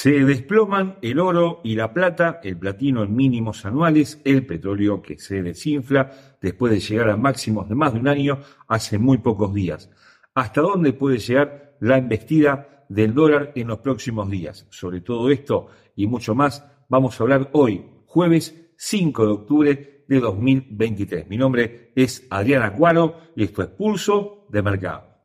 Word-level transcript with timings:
Se 0.00 0.12
desploman 0.24 0.96
el 1.02 1.18
oro 1.18 1.60
y 1.64 1.74
la 1.74 1.92
plata, 1.92 2.38
el 2.44 2.56
platino 2.56 3.02
en 3.02 3.16
mínimos 3.16 3.66
anuales, 3.66 4.22
el 4.24 4.46
petróleo 4.46 5.02
que 5.02 5.18
se 5.18 5.42
desinfla 5.42 6.36
después 6.40 6.72
de 6.72 6.78
llegar 6.78 7.10
a 7.10 7.16
máximos 7.16 7.68
de 7.68 7.74
más 7.74 7.94
de 7.94 7.98
un 7.98 8.06
año 8.06 8.38
hace 8.68 8.96
muy 8.96 9.18
pocos 9.18 9.52
días. 9.52 9.90
¿Hasta 10.34 10.60
dónde 10.60 10.92
puede 10.92 11.18
llegar 11.18 11.74
la 11.80 11.98
embestida 11.98 12.84
del 12.88 13.12
dólar 13.12 13.50
en 13.56 13.66
los 13.66 13.80
próximos 13.80 14.30
días? 14.30 14.68
Sobre 14.70 15.00
todo 15.00 15.30
esto 15.30 15.66
y 15.96 16.06
mucho 16.06 16.32
más 16.32 16.64
vamos 16.88 17.18
a 17.18 17.24
hablar 17.24 17.50
hoy, 17.52 17.84
jueves 18.06 18.70
5 18.76 19.26
de 19.26 19.32
octubre 19.32 20.04
de 20.06 20.20
2023. 20.20 21.26
Mi 21.26 21.36
nombre 21.36 21.90
es 21.96 22.24
Adriana 22.30 22.72
Cuaro 22.72 23.16
y 23.34 23.42
esto 23.42 23.62
es 23.62 23.68
Pulso 23.70 24.46
de 24.48 24.62
Mercado. 24.62 25.17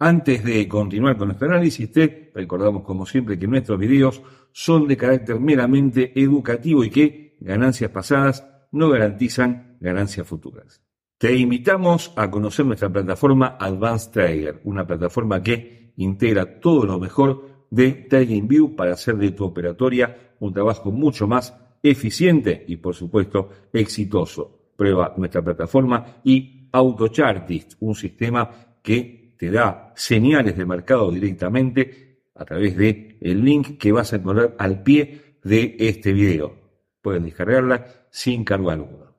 Antes 0.00 0.44
de 0.44 0.68
continuar 0.68 1.16
con 1.16 1.28
nuestro 1.28 1.48
análisis, 1.48 1.90
te 1.90 2.30
recordamos 2.32 2.84
como 2.84 3.04
siempre 3.04 3.36
que 3.36 3.48
nuestros 3.48 3.80
videos 3.80 4.22
son 4.52 4.86
de 4.86 4.96
carácter 4.96 5.40
meramente 5.40 6.12
educativo 6.20 6.84
y 6.84 6.90
que 6.90 7.36
ganancias 7.40 7.90
pasadas 7.90 8.46
no 8.70 8.90
garantizan 8.90 9.76
ganancias 9.80 10.24
futuras. 10.24 10.80
Te 11.18 11.34
invitamos 11.34 12.12
a 12.14 12.30
conocer 12.30 12.64
nuestra 12.64 12.88
plataforma 12.88 13.56
Advanced 13.58 14.12
Trader, 14.12 14.60
una 14.62 14.86
plataforma 14.86 15.42
que 15.42 15.94
integra 15.96 16.60
todo 16.60 16.86
lo 16.86 17.00
mejor 17.00 17.66
de 17.70 17.90
TradingView 17.90 18.76
para 18.76 18.92
hacer 18.92 19.16
de 19.16 19.32
tu 19.32 19.44
operatoria 19.44 20.34
un 20.38 20.52
trabajo 20.52 20.92
mucho 20.92 21.26
más 21.26 21.56
eficiente 21.82 22.64
y 22.68 22.76
por 22.76 22.94
supuesto 22.94 23.50
exitoso. 23.72 24.70
Prueba 24.76 25.12
nuestra 25.16 25.42
plataforma 25.42 26.20
y 26.22 26.68
AutoChartist, 26.70 27.74
un 27.80 27.96
sistema 27.96 28.48
que 28.80 29.17
te 29.38 29.50
da 29.50 29.92
señales 29.96 30.56
de 30.56 30.66
mercado 30.66 31.10
directamente 31.10 32.22
a 32.34 32.44
través 32.44 32.76
de 32.76 33.16
el 33.20 33.44
link 33.44 33.78
que 33.78 33.92
vas 33.92 34.12
a 34.12 34.16
encontrar 34.16 34.54
al 34.58 34.82
pie 34.82 35.36
de 35.42 35.76
este 35.78 36.12
video. 36.12 36.56
Puedes 37.00 37.22
descargarla 37.22 37.86
sin 38.10 38.44
cargo 38.44 38.70
alguno. 38.70 39.14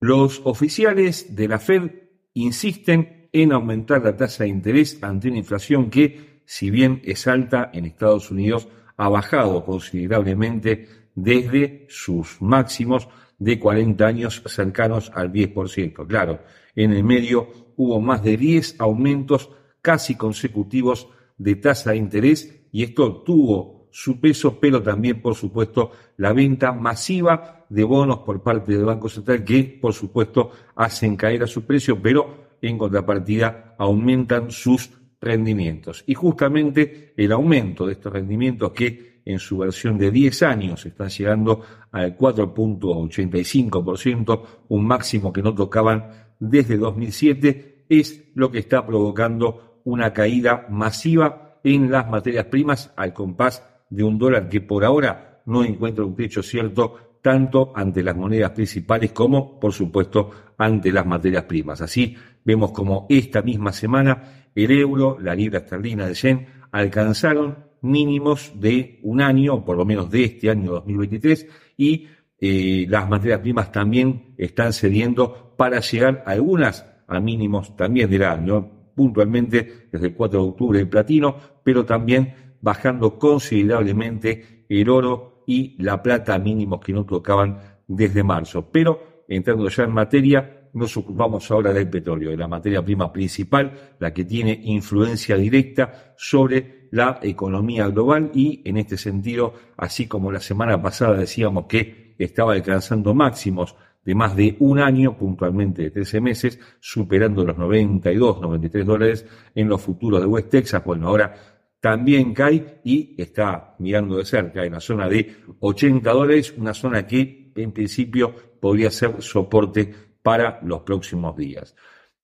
Los 0.00 0.42
oficiales 0.44 1.34
de 1.34 1.48
la 1.48 1.58
Fed 1.58 1.90
insisten 2.34 3.28
en 3.32 3.52
aumentar 3.52 4.02
la 4.02 4.16
tasa 4.16 4.44
de 4.44 4.50
interés 4.50 5.02
ante 5.02 5.28
una 5.28 5.38
inflación 5.38 5.90
que, 5.90 6.42
si 6.44 6.70
bien 6.70 7.00
es 7.04 7.26
alta 7.26 7.70
en 7.72 7.84
Estados 7.84 8.30
Unidos, 8.30 8.68
ha 8.96 9.08
bajado 9.08 9.64
considerablemente 9.64 10.88
desde 11.14 11.86
sus 11.88 12.40
máximos 12.40 13.08
de 13.38 13.58
40 13.58 14.06
años 14.06 14.42
cercanos 14.46 15.10
al 15.14 15.32
10%. 15.32 16.06
Claro, 16.06 16.40
en 16.76 16.92
el 16.92 17.02
medio 17.02 17.48
hubo 17.76 18.00
más 18.00 18.22
de 18.22 18.36
10 18.36 18.76
aumentos 18.78 19.50
casi 19.84 20.14
consecutivos 20.14 21.08
de 21.36 21.56
tasa 21.56 21.90
de 21.90 21.98
interés 21.98 22.64
y 22.72 22.84
esto 22.84 23.22
tuvo 23.22 23.90
su 23.90 24.18
peso, 24.18 24.58
pero 24.58 24.82
también, 24.82 25.20
por 25.20 25.34
supuesto, 25.34 25.90
la 26.16 26.32
venta 26.32 26.72
masiva 26.72 27.66
de 27.68 27.84
bonos 27.84 28.20
por 28.20 28.42
parte 28.42 28.72
del 28.72 28.86
Banco 28.86 29.10
Central 29.10 29.44
que, 29.44 29.78
por 29.80 29.92
supuesto, 29.92 30.52
hacen 30.74 31.16
caer 31.16 31.42
a 31.42 31.46
su 31.46 31.66
precio, 31.66 32.00
pero 32.00 32.46
en 32.62 32.78
contrapartida 32.78 33.74
aumentan 33.78 34.50
sus 34.50 34.88
rendimientos. 35.20 36.02
Y 36.06 36.14
justamente 36.14 37.12
el 37.14 37.32
aumento 37.32 37.86
de 37.86 37.92
estos 37.92 38.10
rendimientos 38.10 38.72
que 38.72 39.20
en 39.26 39.38
su 39.38 39.58
versión 39.58 39.98
de 39.98 40.10
10 40.10 40.42
años 40.44 40.86
están 40.86 41.10
llegando 41.10 41.60
al 41.92 42.16
4.85%, 42.16 44.42
un 44.68 44.86
máximo 44.86 45.30
que 45.30 45.42
no 45.42 45.54
tocaban 45.54 46.30
desde 46.40 46.78
2007, 46.78 47.74
es 47.88 48.30
lo 48.34 48.50
que 48.50 48.58
está 48.60 48.86
provocando 48.86 49.73
una 49.84 50.12
caída 50.12 50.66
masiva 50.70 51.58
en 51.62 51.90
las 51.90 52.08
materias 52.08 52.46
primas 52.46 52.92
al 52.96 53.12
compás 53.12 53.62
de 53.88 54.02
un 54.02 54.18
dólar 54.18 54.48
que 54.48 54.60
por 54.60 54.84
ahora 54.84 55.42
no 55.46 55.64
encuentra 55.64 56.04
un 56.04 56.16
techo 56.16 56.42
cierto 56.42 57.18
tanto 57.22 57.72
ante 57.74 58.02
las 58.02 58.16
monedas 58.16 58.50
principales 58.50 59.12
como, 59.12 59.58
por 59.58 59.72
supuesto, 59.72 60.30
ante 60.58 60.92
las 60.92 61.06
materias 61.06 61.44
primas. 61.44 61.80
Así 61.80 62.16
vemos 62.44 62.72
como 62.72 63.06
esta 63.08 63.40
misma 63.40 63.72
semana 63.72 64.50
el 64.54 64.70
euro, 64.70 65.18
la 65.20 65.34
libra 65.34 65.60
esterlina 65.60 66.06
de 66.06 66.14
yen 66.14 66.46
alcanzaron 66.70 67.56
mínimos 67.80 68.52
de 68.56 69.00
un 69.02 69.20
año, 69.20 69.64
por 69.64 69.76
lo 69.76 69.84
menos 69.84 70.10
de 70.10 70.24
este 70.24 70.50
año 70.50 70.72
2023, 70.72 71.46
y 71.76 72.08
eh, 72.38 72.86
las 72.88 73.08
materias 73.08 73.40
primas 73.40 73.72
también 73.72 74.34
están 74.36 74.72
cediendo 74.72 75.54
para 75.56 75.80
llegar 75.80 76.24
algunas 76.26 76.86
a 77.06 77.20
mínimos 77.20 77.74
también 77.76 78.10
del 78.10 78.24
año 78.24 78.83
puntualmente 78.94 79.88
desde 79.90 80.06
el 80.06 80.14
4 80.14 80.42
de 80.42 80.48
octubre 80.48 80.80
el 80.80 80.88
platino, 80.88 81.36
pero 81.62 81.84
también 81.84 82.56
bajando 82.60 83.18
considerablemente 83.18 84.64
el 84.68 84.88
oro 84.88 85.44
y 85.46 85.82
la 85.82 86.02
plata 86.02 86.38
mínimos 86.38 86.80
que 86.80 86.92
no 86.92 87.04
tocaban 87.04 87.58
desde 87.86 88.22
marzo. 88.22 88.70
Pero 88.70 89.24
entrando 89.28 89.68
ya 89.68 89.84
en 89.84 89.92
materia, 89.92 90.68
nos 90.72 90.96
ocupamos 90.96 91.50
ahora 91.50 91.72
del 91.72 91.88
petróleo, 91.88 92.30
de 92.30 92.36
la 92.36 92.48
materia 92.48 92.84
prima 92.84 93.12
principal, 93.12 93.94
la 93.98 94.12
que 94.12 94.24
tiene 94.24 94.60
influencia 94.64 95.36
directa 95.36 96.14
sobre 96.16 96.88
la 96.90 97.20
economía 97.22 97.88
global 97.88 98.30
y 98.34 98.62
en 98.64 98.76
este 98.76 98.96
sentido, 98.96 99.54
así 99.76 100.06
como 100.06 100.32
la 100.32 100.40
semana 100.40 100.80
pasada 100.80 101.16
decíamos 101.16 101.66
que 101.66 102.14
estaba 102.18 102.52
alcanzando 102.52 103.14
máximos 103.14 103.74
de 104.04 104.14
más 104.14 104.36
de 104.36 104.56
un 104.58 104.78
año, 104.78 105.16
puntualmente 105.16 105.82
de 105.82 105.90
13 105.90 106.20
meses, 106.20 106.60
superando 106.80 107.44
los 107.44 107.56
92, 107.56 108.40
93 108.40 108.86
dólares 108.86 109.26
en 109.54 109.68
los 109.68 109.80
futuros 109.80 110.20
de 110.20 110.26
West 110.26 110.50
Texas. 110.50 110.84
Bueno, 110.84 111.08
ahora 111.08 111.34
también 111.80 112.32
cae 112.34 112.80
y 112.84 113.14
está 113.18 113.74
mirando 113.78 114.16
de 114.16 114.24
cerca 114.24 114.64
en 114.64 114.72
la 114.72 114.80
zona 114.80 115.08
de 115.08 115.36
80 115.60 116.10
dólares, 116.12 116.54
una 116.56 116.74
zona 116.74 117.06
que 117.06 117.52
en 117.54 117.72
principio 117.72 118.34
podría 118.60 118.90
ser 118.90 119.20
soporte 119.22 119.92
para 120.22 120.60
los 120.62 120.80
próximos 120.80 121.36
días. 121.36 121.76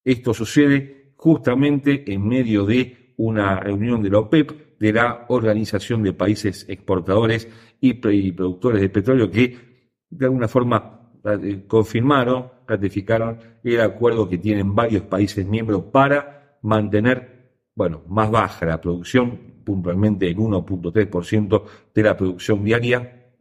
Esto 0.05 0.33
sucede 0.33 1.13
justamente 1.17 2.11
en 2.11 2.27
medio 2.27 2.65
de 2.65 3.13
una 3.19 3.61
reunión 3.61 4.03
de 4.03 4.09
la 4.09 4.21
OPEP, 4.21 4.79
de 4.79 4.93
la 4.95 5.27
Organización 5.29 6.03
de 6.03 6.15
Países 6.15 6.65
Exportadores 6.69 7.47
y 7.81 7.93
Productores 7.93 8.81
de 8.81 8.89
Petróleo, 8.89 9.31
que 9.31 9.57
de 10.09 10.25
alguna 10.25 10.49
forma 10.49 11.00
confirmaron, 11.67 12.51
ratificaron 12.67 13.39
el 13.63 13.81
acuerdo 13.81 14.29
que 14.29 14.39
tienen 14.39 14.75
varios 14.75 15.03
países 15.03 15.47
miembros 15.47 15.85
para 15.85 16.59
mantener, 16.63 17.51
bueno, 17.75 18.03
más 18.09 18.31
baja 18.31 18.67
la 18.67 18.81
producción, 18.81 19.51
puntualmente 19.65 20.29
el 20.29 20.37
1.3% 20.37 21.63
de 21.95 22.03
la 22.03 22.17
producción 22.17 22.65
diaria 22.65 23.33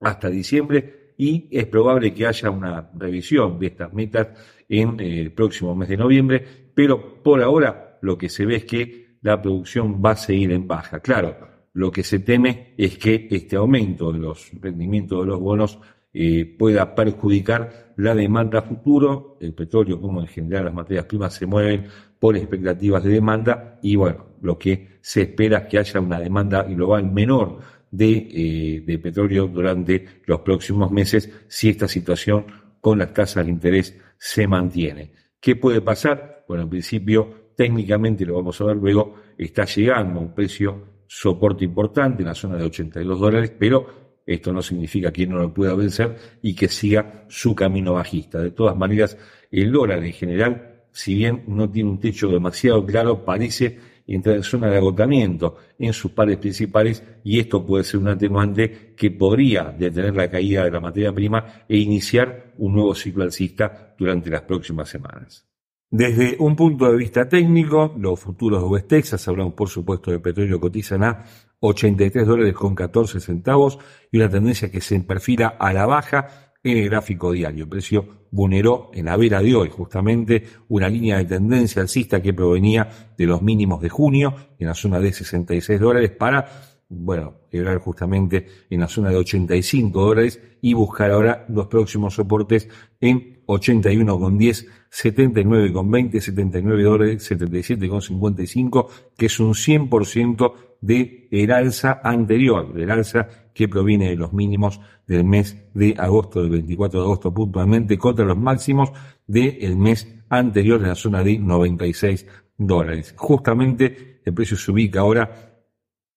hasta 0.00 0.28
diciembre 0.28 1.14
y 1.16 1.48
es 1.50 1.66
probable 1.66 2.12
que 2.12 2.26
haya 2.26 2.50
una 2.50 2.90
revisión 2.94 3.58
de 3.58 3.66
estas 3.68 3.92
metas 3.92 4.28
en 4.68 4.98
eh, 5.00 5.20
el 5.20 5.32
próximo 5.32 5.74
mes 5.74 5.88
de 5.88 5.96
noviembre, 5.96 6.44
pero 6.74 7.22
por 7.22 7.42
ahora 7.42 7.98
lo 8.02 8.18
que 8.18 8.28
se 8.28 8.44
ve 8.44 8.56
es 8.56 8.64
que 8.64 9.18
la 9.22 9.40
producción 9.40 10.02
va 10.04 10.10
a 10.10 10.16
seguir 10.16 10.52
en 10.52 10.66
baja. 10.66 11.00
Claro, 11.00 11.36
lo 11.72 11.90
que 11.90 12.02
se 12.02 12.18
teme 12.18 12.74
es 12.76 12.98
que 12.98 13.28
este 13.30 13.56
aumento 13.56 14.12
de 14.12 14.18
los 14.18 14.50
rendimientos 14.60 15.20
de 15.20 15.26
los 15.26 15.40
bonos 15.40 15.78
eh, 16.14 16.54
pueda 16.56 16.94
perjudicar 16.94 17.92
la 17.96 18.14
demanda 18.14 18.62
futuro. 18.62 19.36
El 19.40 19.52
petróleo, 19.52 20.00
como 20.00 20.20
en 20.20 20.28
general 20.28 20.66
las 20.66 20.74
materias 20.74 21.06
primas, 21.06 21.34
se 21.34 21.44
mueven 21.44 21.86
por 22.18 22.36
expectativas 22.36 23.02
de 23.02 23.10
demanda 23.10 23.78
y 23.82 23.96
bueno, 23.96 24.36
lo 24.40 24.56
que 24.56 24.98
se 25.00 25.22
espera 25.22 25.58
es 25.58 25.66
que 25.66 25.78
haya 25.78 26.00
una 26.00 26.20
demanda 26.20 26.62
global 26.62 27.10
menor 27.12 27.58
de, 27.90 28.28
eh, 28.30 28.82
de 28.86 28.98
petróleo 28.98 29.48
durante 29.48 30.06
los 30.26 30.40
próximos 30.40 30.90
meses 30.90 31.30
si 31.48 31.68
esta 31.68 31.88
situación 31.88 32.46
con 32.80 32.98
las 32.98 33.12
tasas 33.12 33.44
de 33.44 33.50
interés 33.50 33.98
se 34.16 34.46
mantiene. 34.46 35.12
¿Qué 35.40 35.56
puede 35.56 35.80
pasar? 35.80 36.44
Bueno, 36.46 36.62
en 36.62 36.70
principio, 36.70 37.50
técnicamente, 37.56 38.24
lo 38.24 38.36
vamos 38.36 38.60
a 38.60 38.64
ver 38.64 38.76
luego, 38.76 39.16
está 39.36 39.64
llegando 39.64 40.20
a 40.20 40.22
un 40.22 40.34
precio 40.34 40.94
soporte 41.06 41.64
importante 41.64 42.22
en 42.22 42.28
la 42.28 42.34
zona 42.34 42.56
de 42.56 42.64
82 42.64 43.20
dólares, 43.20 43.52
pero 43.58 44.03
esto 44.26 44.52
no 44.52 44.62
significa 44.62 45.12
que 45.12 45.26
no 45.26 45.38
lo 45.38 45.52
pueda 45.52 45.74
vencer 45.74 46.16
y 46.42 46.54
que 46.54 46.68
siga 46.68 47.24
su 47.28 47.54
camino 47.54 47.94
bajista. 47.94 48.40
De 48.40 48.50
todas 48.50 48.76
maneras, 48.76 49.18
el 49.50 49.70
dólar 49.70 50.02
en 50.04 50.12
general, 50.12 50.84
si 50.92 51.14
bien 51.14 51.44
no 51.46 51.70
tiene 51.70 51.90
un 51.90 52.00
techo 52.00 52.28
demasiado 52.28 52.84
claro, 52.86 53.24
parece 53.24 53.78
entrar 54.06 54.36
en 54.36 54.42
zona 54.42 54.70
de 54.70 54.76
agotamiento 54.76 55.56
en 55.78 55.92
sus 55.92 56.12
pares 56.12 56.38
principales 56.38 57.02
y 57.22 57.40
esto 57.40 57.64
puede 57.64 57.84
ser 57.84 58.00
un 58.00 58.08
atenuante 58.08 58.94
que 58.96 59.10
podría 59.10 59.64
detener 59.64 60.14
la 60.14 60.30
caída 60.30 60.64
de 60.64 60.70
la 60.70 60.80
materia 60.80 61.12
prima 61.12 61.64
e 61.68 61.78
iniciar 61.78 62.52
un 62.58 62.74
nuevo 62.74 62.94
ciclo 62.94 63.24
alcista 63.24 63.94
durante 63.98 64.30
las 64.30 64.42
próximas 64.42 64.88
semanas. 64.88 65.53
Desde 65.96 66.34
un 66.40 66.56
punto 66.56 66.90
de 66.90 66.96
vista 66.96 67.28
técnico, 67.28 67.94
los 67.96 68.18
futuros 68.18 68.60
de 68.60 68.68
West 68.68 68.88
Texas, 68.88 69.28
hablamos 69.28 69.54
por 69.54 69.68
supuesto 69.68 70.10
de 70.10 70.18
petróleo, 70.18 70.58
cotizan 70.58 71.04
a 71.04 71.24
83 71.60 72.26
dólares 72.26 72.52
con 72.52 72.74
14 72.74 73.20
centavos 73.20 73.78
y 74.10 74.16
una 74.16 74.28
tendencia 74.28 74.72
que 74.72 74.80
se 74.80 74.98
perfila 75.02 75.54
a 75.56 75.72
la 75.72 75.86
baja 75.86 76.50
en 76.64 76.78
el 76.78 76.90
gráfico 76.90 77.30
diario. 77.30 77.62
El 77.62 77.70
precio 77.70 78.08
vulneró 78.32 78.90
en 78.92 79.04
la 79.04 79.16
vela 79.16 79.40
de 79.40 79.54
hoy 79.54 79.70
justamente 79.70 80.42
una 80.66 80.88
línea 80.88 81.18
de 81.18 81.26
tendencia 81.26 81.80
alcista 81.80 82.20
que 82.20 82.34
provenía 82.34 83.12
de 83.16 83.26
los 83.26 83.40
mínimos 83.40 83.80
de 83.80 83.88
junio 83.88 84.34
en 84.58 84.66
la 84.66 84.74
zona 84.74 84.98
de 84.98 85.12
66 85.12 85.78
dólares 85.78 86.10
para 86.10 86.44
bueno, 86.88 87.34
quebrar 87.48 87.78
justamente 87.78 88.46
en 88.68 88.80
la 88.80 88.88
zona 88.88 89.10
de 89.10 89.16
85 89.16 90.00
dólares 90.00 90.40
y 90.60 90.74
buscar 90.74 91.12
ahora 91.12 91.46
los 91.48 91.68
próximos 91.68 92.14
soportes 92.14 92.68
en 93.00 93.33
81,10, 93.46 94.66
79,20, 94.90 96.20
79 96.20 96.82
dólares, 96.82 97.30
77,55, 97.30 98.86
que 99.16 99.26
es 99.26 99.40
un 99.40 99.54
100% 99.54 100.52
de 100.80 101.28
el 101.30 101.50
alza 101.50 102.00
anterior, 102.02 102.72
del 102.74 102.90
alza 102.90 103.28
que 103.52 103.68
proviene 103.68 104.10
de 104.10 104.16
los 104.16 104.32
mínimos 104.32 104.80
del 105.06 105.24
mes 105.24 105.56
de 105.74 105.94
agosto, 105.98 106.42
del 106.42 106.50
24 106.50 107.00
de 107.00 107.04
agosto 107.04 107.32
puntualmente, 107.32 107.96
contra 107.96 108.24
los 108.24 108.36
máximos 108.36 108.92
del 109.26 109.76
mes 109.76 110.14
anterior 110.28 110.80
en 110.80 110.88
la 110.88 110.94
zona 110.94 111.22
de 111.22 111.38
96 111.38 112.26
dólares. 112.58 113.14
Justamente 113.16 114.20
el 114.24 114.34
precio 114.34 114.56
se 114.56 114.70
ubica 114.70 115.00
ahora 115.00 115.53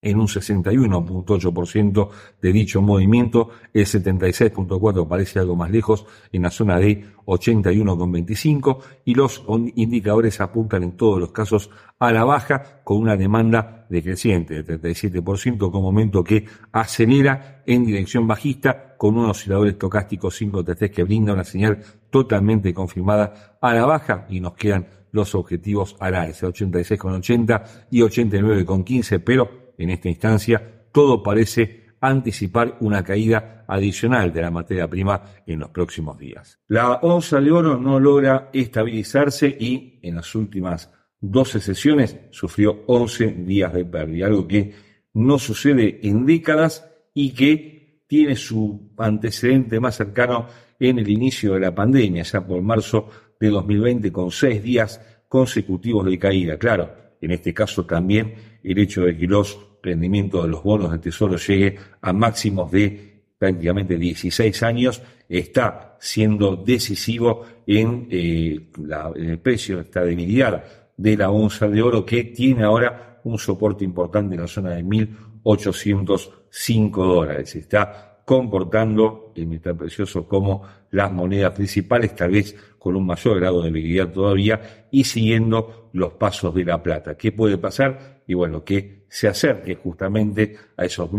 en 0.02 0.20
un 0.20 0.28
61.8% 0.28 2.10
de 2.42 2.52
dicho 2.52 2.82
movimiento, 2.82 3.50
el 3.74 3.86
76.4% 3.86 5.08
parece 5.08 5.40
algo 5.40 5.56
más 5.56 5.72
lejos 5.72 6.06
en 6.32 6.44
la 6.44 6.52
zona 6.52 6.78
de 6.80 7.04
81.25 7.26 8.78
y 9.06 9.16
los 9.16 9.44
indicadores 9.76 10.40
apuntan 10.40 10.84
en 10.84 10.96
todos 10.96 11.20
los 11.20 11.32
casos 11.32 11.72
a 12.00 12.12
la 12.12 12.24
baja 12.24 12.82
con 12.84 12.98
una 12.98 13.18
demanda 13.18 13.88
decreciente 13.90 14.64
de 14.64 14.80
37% 14.80 15.72
con 15.72 15.82
momento 15.82 16.24
que 16.24 16.46
acelera 16.72 17.64
en 17.66 17.86
dirección 17.86 18.28
bajista 18.28 18.96
con 18.98 19.18
un 19.18 19.26
oscilador 19.26 19.68
estocástico 19.68 20.30
533 20.30 20.92
que 20.92 21.04
brinda 21.04 21.34
una 21.34 21.44
señal 21.44 21.80
totalmente 22.10 22.74
confirmada 22.74 23.58
a 23.60 23.74
la 23.74 23.86
baja 23.86 24.26
y 24.30 24.40
nos 24.40 24.54
quedan 24.54 24.88
los 25.12 25.34
objetivos 25.36 25.96
a 26.00 26.12
la 26.12 26.28
S 26.28 26.46
86,80 26.46 27.88
y 27.90 28.02
89,15 28.02 29.22
pero 29.24 29.67
en 29.78 29.90
esta 29.90 30.10
instancia, 30.10 30.86
todo 30.92 31.22
parece 31.22 31.88
anticipar 32.00 32.78
una 32.80 33.04
caída 33.04 33.66
adicional 33.68 34.32
de 34.32 34.42
la 34.42 34.52
materia 34.52 34.88
prima 34.88 35.22
en 35.46 35.60
los 35.60 35.70
próximos 35.70 36.18
días. 36.18 36.60
La 36.68 36.94
onza 36.96 37.42
de 37.42 37.52
oro 37.52 37.78
no 37.78 38.00
logra 38.00 38.50
estabilizarse 38.54 39.48
y 39.48 40.00
en 40.04 40.16
las 40.16 40.34
últimas 40.36 40.92
12 41.20 41.60
sesiones 41.60 42.18
sufrió 42.32 42.84
11 42.88 43.28
días 43.46 43.74
de 43.74 43.86
pérdida, 43.86 44.28
algo 44.28 44.48
que 44.48 44.74
no 45.14 45.40
sucede 45.40 46.00
en 46.04 46.26
décadas 46.26 46.88
y 47.14 47.32
que 47.34 48.04
tiene 48.08 48.36
su 48.36 48.94
antecedente 48.98 49.80
más 49.80 49.96
cercano 49.96 50.48
en 50.80 51.00
el 51.00 51.10
inicio 51.10 51.54
de 51.54 51.62
la 51.62 51.74
pandemia, 51.74 52.24
ya 52.24 52.46
por 52.46 52.62
marzo 52.62 53.10
de 53.40 53.50
2020, 53.50 54.12
con 54.12 54.32
seis 54.32 54.62
días 54.62 55.02
consecutivos 55.28 56.06
de 56.06 56.20
caída. 56.20 56.58
Claro, 56.58 57.07
en 57.22 57.32
este 57.32 57.54
caso 57.54 57.86
también 57.86 58.34
el 58.64 58.78
hecho 58.78 59.04
de 59.04 59.18
que 59.18 59.28
los 59.28 59.58
rendimiento 59.82 60.44
de 60.44 60.50
los 60.50 60.64
bonos 60.64 60.92
del 60.92 61.00
Tesoro 61.00 61.38
llegue 61.38 61.78
a 62.02 62.14
máximos 62.14 62.72
de 62.72 63.18
prácticamente 63.38 63.98
16 63.98 64.64
años, 64.64 65.02
está 65.30 65.98
siendo 66.00 66.56
decisivo 66.56 67.46
en, 67.66 68.08
eh, 68.10 68.70
el 69.16 69.40
precio, 69.40 69.80
esta 69.80 70.02
debilidad 70.02 70.64
de 70.96 71.18
la 71.18 71.30
onza 71.30 71.68
de 71.68 71.82
oro 71.82 72.06
que 72.06 72.24
tiene 72.26 72.64
ahora 72.64 73.20
un 73.24 73.38
soporte 73.38 73.86
importante 73.86 74.36
en 74.36 74.42
la 74.42 74.48
zona 74.48 74.72
de 74.72 74.84
1.805 74.84 76.96
dólares. 76.96 77.56
Está 77.56 78.17
comportando 78.28 79.32
el 79.36 79.48
metal 79.48 79.78
precioso 79.78 80.28
como 80.28 80.62
las 80.92 81.10
monedas 81.14 81.54
principales, 81.54 82.14
tal 82.14 82.32
vez 82.32 82.54
con 82.78 82.98
un 82.98 83.06
mayor 83.06 83.40
grado 83.40 83.62
de 83.62 83.72
liquidez 83.72 84.12
todavía 84.12 84.88
y 84.92 85.06
siguiendo 85.06 85.90
los 85.94 86.12
pasos 86.12 86.54
de 86.54 86.66
la 86.66 86.84
plata. 86.84 87.16
¿Qué 87.16 87.32
puede 87.32 87.58
pasar? 87.58 88.24
Y 88.28 88.34
bueno, 88.34 88.66
que 88.66 89.06
se 89.08 89.30
acerque 89.30 89.76
justamente 89.76 90.58
a 90.76 90.84
esos 90.84 91.10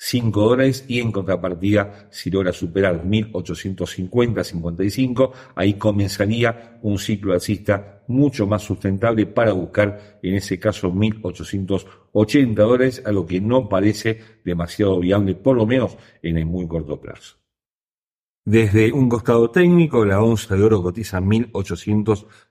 1.805 0.00 0.32
dólares 0.32 0.84
y 0.88 0.98
en 1.00 1.12
contrapartida, 1.12 2.08
si 2.10 2.30
logra 2.30 2.52
superar 2.52 3.04
1.850-55, 3.04 5.32
ahí 5.54 5.74
comenzaría 5.74 6.78
un 6.82 6.98
ciclo 6.98 7.34
alcista 7.34 8.02
mucho 8.06 8.46
más 8.46 8.62
sustentable 8.62 9.26
para 9.26 9.52
buscar, 9.52 10.18
en 10.22 10.34
ese 10.34 10.58
caso, 10.58 10.90
1.880 10.90 12.54
dólares, 12.54 13.02
a 13.04 13.12
lo 13.12 13.26
que 13.26 13.42
no 13.42 13.68
parece 13.68 14.18
demasiado 14.44 15.00
viable, 15.00 15.34
por 15.34 15.56
lo 15.56 15.66
menos 15.66 15.98
en 16.22 16.38
el 16.38 16.46
muy 16.46 16.66
corto 16.66 16.98
plazo. 16.98 17.36
Desde 18.44 18.92
un 18.92 19.08
costado 19.08 19.50
técnico, 19.50 20.06
la 20.06 20.22
onza 20.22 20.56
de 20.56 20.64
oro 20.64 20.82
cotiza 20.82 21.20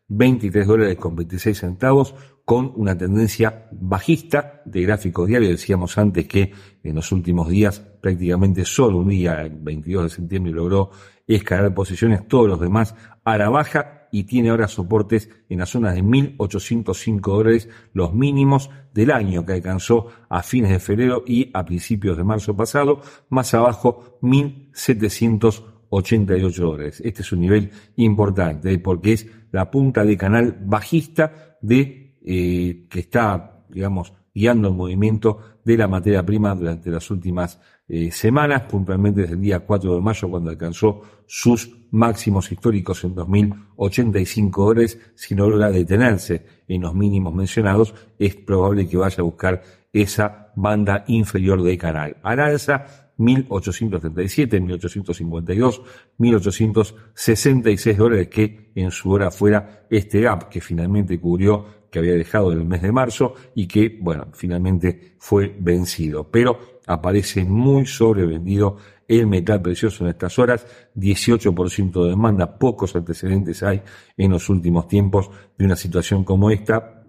1.823 0.10 0.66
dólares 0.66 0.98
con 0.98 1.16
26 1.16 1.58
centavos, 1.58 2.16
con 2.46 2.72
una 2.76 2.98
tendencia 2.98 3.68
bajista 3.72 4.62
de 4.66 4.82
gráfico 4.82 5.26
diario. 5.26 5.50
Decíamos 5.50 5.98
antes 5.98 6.28
que 6.28 6.52
en 6.84 6.96
los 6.96 7.12
últimos 7.12 7.48
días, 7.48 7.80
prácticamente 7.80 8.66
solo 8.66 8.98
un 8.98 9.10
día, 9.10 9.42
el 9.42 9.52
22 9.52 10.04
de 10.04 10.10
septiembre, 10.10 10.52
logró 10.52 10.90
escalar 11.28 11.74
posiciones, 11.74 12.28
todos 12.28 12.48
los 12.48 12.60
demás 12.60 12.96
a 13.24 13.38
la 13.38 13.50
baja 13.50 14.08
y 14.12 14.24
tiene 14.24 14.50
ahora 14.50 14.68
soportes 14.68 15.30
en 15.50 15.60
la 15.60 15.68
zona 15.68 15.94
de 15.94 16.04
1.805 16.04 17.22
dólares, 17.22 17.70
los 17.94 18.14
mínimos 18.14 18.72
del 18.94 19.12
año 19.12 19.46
que 19.46 19.54
alcanzó 19.54 20.08
a 20.30 20.42
fines 20.42 20.72
de 20.72 20.80
febrero 20.80 21.24
y 21.28 21.52
a 21.54 21.64
principios 21.66 22.18
de 22.18 22.24
marzo 22.24 22.56
pasado, 22.56 23.02
más 23.30 23.54
abajo 23.54 24.18
1.700 24.22 25.64
88 25.89 26.63
dólares. 26.63 27.01
Este 27.03 27.21
es 27.21 27.31
un 27.31 27.41
nivel 27.41 27.71
importante 27.97 28.77
porque 28.80 29.13
es 29.13 29.27
la 29.51 29.69
punta 29.69 30.03
de 30.03 30.18
canal 30.18 30.57
bajista 30.62 31.57
de 31.62 32.18
eh, 32.24 32.86
que 32.89 33.00
está, 33.00 33.63
digamos, 33.69 34.13
guiando 34.33 34.69
el 34.69 34.75
movimiento 34.75 35.39
de 35.63 35.77
la 35.77 35.88
materia 35.88 36.25
prima 36.25 36.56
durante 36.56 36.89
las 36.89 37.09
últimas 37.12 37.59
eh, 37.88 38.12
semanas, 38.12 38.63
puntualmente 38.63 39.21
desde 39.21 39.33
el 39.33 39.41
día 39.41 39.59
4 39.59 39.95
de 39.95 40.01
mayo 40.01 40.30
cuando 40.30 40.50
alcanzó 40.51 41.01
sus 41.25 41.75
máximos 41.91 42.51
históricos 42.51 43.03
en 43.03 43.15
2085 43.15 44.65
dólares. 44.65 45.00
Si 45.15 45.36
no 45.36 45.50
logra 45.50 45.71
detenerse 45.71 46.45
en 46.68 46.81
los 46.81 46.94
mínimos 46.94 47.33
mencionados, 47.33 47.94
es 48.18 48.36
probable 48.36 48.88
que 48.88 48.97
vaya 48.97 49.18
a 49.19 49.24
buscar 49.24 49.62
esa 49.91 50.51
banda 50.56 51.03
inferior 51.07 51.63
de 51.63 51.77
canal. 51.77 52.18
Al 52.21 52.39
alza, 52.39 53.09
1837, 53.19 54.60
1852, 54.60 55.81
1866 56.18 57.98
dólares 57.98 58.27
que 58.29 58.72
en 58.75 58.91
su 58.91 59.12
hora 59.12 59.29
fuera 59.29 59.86
este 59.89 60.22
gap 60.22 60.50
que 60.50 60.62
finalmente 60.62 61.20
cubrió, 61.20 61.79
que 61.91 62.00
había 62.00 62.13
dejado 62.13 62.51
en 62.51 62.60
el 62.60 62.65
mes 62.65 62.82
de 62.82 62.91
marzo 62.91 63.34
y 63.55 63.67
que, 63.67 63.98
bueno, 64.01 64.27
finalmente 64.34 65.15
fue 65.20 65.55
vencido. 65.60 66.29
Pero 66.32 66.79
aparece 66.88 67.44
muy 67.44 67.86
sobrevendido 67.86 68.77
el 69.08 69.27
metal 69.27 69.62
precioso 69.62 70.03
en 70.03 70.12
estas 70.12 70.38
horas, 70.38 70.65
18% 70.96 72.03
de 72.03 72.10
demanda, 72.10 72.58
pocos 72.58 72.96
antecedentes 72.96 73.63
hay 73.63 73.82
en 74.15 74.32
los 74.32 74.50
últimos 74.50 74.88
tiempos 74.88 75.29
de 75.58 75.65
una 75.65 75.75
situación 75.75 76.24
como 76.24 76.51
esta, 76.51 77.03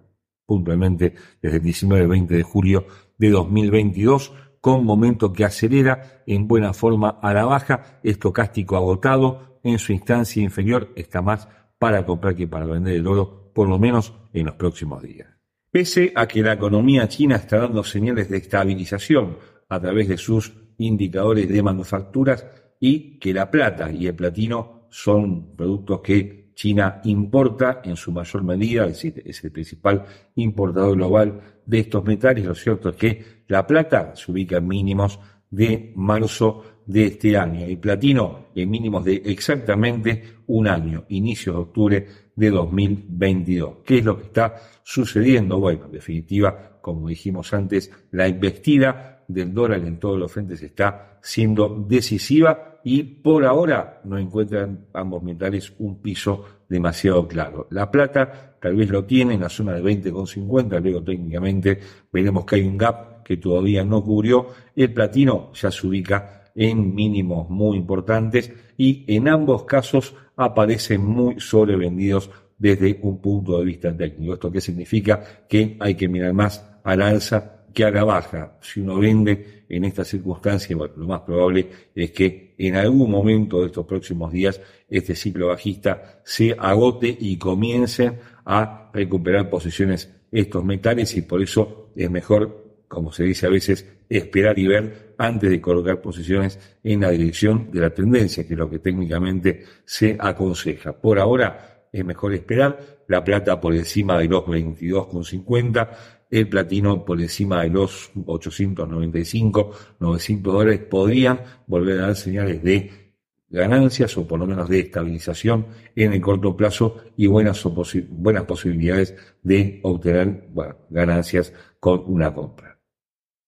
puntualmente 0.45 1.13
desde 1.41 1.57
el 1.57 1.63
19-20 1.63 2.27
de 2.27 2.43
julio 2.43 2.85
de 3.17 3.29
2022 3.29 4.33
con 4.61 4.85
momento 4.85 5.33
que 5.33 5.43
acelera 5.43 6.23
en 6.27 6.47
buena 6.47 6.73
forma 6.73 7.19
a 7.21 7.33
la 7.33 7.45
baja, 7.45 7.99
estocástico 8.03 8.77
agotado, 8.77 9.59
en 9.63 9.79
su 9.79 9.91
instancia 9.91 10.41
inferior 10.41 10.91
está 10.95 11.21
más 11.21 11.47
para 11.77 12.05
comprar 12.05 12.35
que 12.35 12.47
para 12.47 12.65
vender 12.65 12.95
el 12.95 13.07
oro, 13.07 13.51
por 13.53 13.67
lo 13.67 13.79
menos 13.79 14.13
en 14.33 14.45
los 14.45 14.55
próximos 14.55 15.01
días. 15.01 15.27
Pese 15.71 16.13
a 16.15 16.27
que 16.27 16.41
la 16.41 16.53
economía 16.53 17.07
china 17.07 17.37
está 17.37 17.57
dando 17.57 17.83
señales 17.83 18.29
de 18.29 18.37
estabilización 18.37 19.37
a 19.67 19.79
través 19.79 20.07
de 20.07 20.17
sus 20.17 20.53
indicadores 20.77 21.49
de 21.49 21.63
manufacturas 21.63 22.45
y 22.79 23.19
que 23.19 23.33
la 23.33 23.49
plata 23.49 23.91
y 23.91 24.07
el 24.07 24.15
platino 24.15 24.87
son 24.89 25.55
productos 25.55 26.01
que 26.01 26.41
China 26.53 27.01
importa 27.05 27.81
en 27.83 27.95
su 27.95 28.11
mayor 28.11 28.43
medida, 28.43 28.85
es 28.85 28.93
decir, 28.93 29.23
es 29.25 29.43
el 29.43 29.51
principal 29.51 30.05
importador 30.35 30.95
global 30.95 31.60
de 31.71 31.79
estos 31.79 32.03
metales. 32.03 32.43
Lo 32.43 32.53
cierto 32.53 32.89
es 32.89 32.95
que 32.97 33.25
la 33.47 33.65
plata 33.65 34.13
se 34.13 34.29
ubica 34.29 34.57
en 34.57 34.67
mínimos 34.67 35.17
de 35.49 35.93
marzo 35.95 36.63
de 36.85 37.05
este 37.05 37.37
año, 37.37 37.65
el 37.65 37.77
platino 37.77 38.47
en 38.53 38.69
mínimos 38.69 39.05
de 39.05 39.21
exactamente 39.25 40.39
un 40.47 40.67
año, 40.67 41.05
inicio 41.07 41.53
de 41.53 41.59
octubre 41.59 42.07
de 42.35 42.49
2022. 42.49 43.77
¿Qué 43.85 43.99
es 43.99 44.05
lo 44.05 44.17
que 44.17 44.25
está 44.25 44.55
sucediendo? 44.83 45.59
Bueno, 45.59 45.85
en 45.85 45.93
definitiva, 45.93 46.79
como 46.81 47.07
dijimos 47.07 47.53
antes, 47.53 47.89
la 48.11 48.27
investida 48.27 49.23
del 49.29 49.53
dólar 49.53 49.85
en 49.85 49.97
todos 49.97 50.19
los 50.19 50.29
frentes 50.29 50.61
está 50.61 51.19
siendo 51.21 51.85
decisiva 51.87 52.81
y 52.83 53.03
por 53.03 53.45
ahora 53.45 54.01
no 54.03 54.17
encuentran 54.17 54.87
ambos 54.93 55.23
metales 55.23 55.71
un 55.79 56.01
piso 56.01 56.60
demasiado 56.71 57.27
claro. 57.27 57.67
La 57.69 57.91
plata 57.91 58.55
tal 58.59 58.75
vez 58.75 58.89
lo 58.89 59.03
tiene 59.03 59.33
en 59.33 59.41
la 59.41 59.49
zona 59.49 59.73
de 59.73 59.83
20,50, 59.83 60.81
luego 60.81 61.03
técnicamente 61.03 61.79
veremos 62.11 62.45
que 62.45 62.55
hay 62.55 62.61
un 62.61 62.77
gap 62.77 63.23
que 63.23 63.37
todavía 63.37 63.83
no 63.83 64.01
cubrió. 64.01 64.47
El 64.73 64.93
platino 64.93 65.51
ya 65.53 65.69
se 65.69 65.85
ubica 65.85 66.43
en 66.55 66.95
mínimos 66.95 67.49
muy 67.49 67.77
importantes 67.77 68.51
y 68.77 69.03
en 69.07 69.27
ambos 69.27 69.65
casos 69.65 70.15
aparecen 70.37 71.05
muy 71.05 71.39
sobrevendidos 71.39 72.29
desde 72.57 72.99
un 73.01 73.19
punto 73.19 73.59
de 73.59 73.65
vista 73.65 73.95
técnico. 73.95 74.33
¿Esto 74.33 74.51
qué 74.51 74.61
significa? 74.61 75.21
Que 75.49 75.75
hay 75.77 75.95
que 75.95 76.07
mirar 76.07 76.33
más 76.33 76.65
a 76.83 76.95
la 76.95 77.09
alza 77.09 77.65
que 77.73 77.83
a 77.83 77.91
la 77.91 78.05
baja. 78.05 78.57
Si 78.61 78.79
uno 78.79 78.97
vende 78.97 79.65
en 79.67 79.83
esta 79.83 80.05
circunstancia, 80.05 80.75
lo 80.75 81.07
más 81.07 81.21
probable 81.21 81.67
es 81.93 82.11
que 82.11 82.50
en 82.67 82.75
algún 82.75 83.09
momento 83.09 83.61
de 83.61 83.67
estos 83.67 83.85
próximos 83.85 84.31
días 84.31 84.61
este 84.89 85.15
ciclo 85.15 85.47
bajista 85.47 86.21
se 86.23 86.55
agote 86.57 87.15
y 87.19 87.37
comience 87.37 88.19
a 88.45 88.89
recuperar 88.93 89.49
posiciones 89.49 90.09
estos 90.31 90.63
metales 90.63 91.15
y 91.15 91.21
por 91.21 91.41
eso 91.41 91.89
es 91.95 92.09
mejor, 92.09 92.83
como 92.87 93.11
se 93.11 93.23
dice 93.23 93.47
a 93.47 93.49
veces, 93.49 93.85
esperar 94.09 94.57
y 94.59 94.67
ver 94.67 95.13
antes 95.17 95.49
de 95.49 95.61
colocar 95.61 96.01
posiciones 96.01 96.59
en 96.83 97.01
la 97.01 97.11
dirección 97.11 97.69
de 97.71 97.79
la 97.79 97.89
tendencia, 97.91 98.45
que 98.45 98.53
es 98.53 98.59
lo 98.59 98.69
que 98.69 98.79
técnicamente 98.79 99.63
se 99.85 100.17
aconseja. 100.19 100.93
Por 100.93 101.19
ahora 101.19 101.70
es 101.91 102.05
mejor 102.05 102.33
esperar, 102.33 102.79
la 103.07 103.23
plata 103.23 103.59
por 103.59 103.75
encima 103.75 104.17
de 104.17 104.27
los 104.27 104.45
22,50, 104.45 105.89
el 106.29 106.47
platino 106.47 107.03
por 107.03 107.19
encima 107.19 107.63
de 107.63 107.69
los 107.69 108.11
895, 108.25 109.71
900 109.99 110.53
dólares 110.53 110.79
podrían 110.89 111.41
volver 111.67 111.99
a 111.99 112.07
dar 112.07 112.15
señales 112.15 112.63
de 112.63 113.01
ganancias 113.49 114.17
o 114.17 114.25
por 114.25 114.39
lo 114.39 114.47
menos 114.47 114.69
de 114.69 114.79
estabilización 114.79 115.67
en 115.93 116.13
el 116.13 116.21
corto 116.21 116.55
plazo 116.55 117.03
y 117.17 117.27
buenas, 117.27 117.61
buenas 118.09 118.45
posibilidades 118.45 119.13
de 119.43 119.81
obtener 119.83 120.47
ganancias 120.89 121.53
con 121.79 122.03
una 122.05 122.33
compra. 122.33 122.79